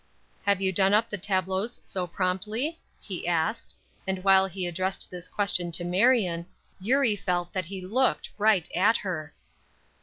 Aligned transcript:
"Have 0.47 0.61
you 0.63 0.71
done 0.71 0.95
up 0.95 1.11
the 1.11 1.17
tableaux 1.19 1.67
so 1.83 2.07
promptly?" 2.07 2.79
he 2.99 3.27
asked. 3.27 3.75
And 4.07 4.23
while 4.23 4.47
he 4.47 4.65
addressed 4.65 5.07
his 5.11 5.29
question 5.29 5.71
to 5.73 5.83
Marion, 5.83 6.47
Eurie 6.79 7.15
felt 7.15 7.53
that 7.53 7.65
he 7.65 7.81
looked 7.81 8.29
right 8.39 8.67
at 8.73 8.97
her. 9.05 9.35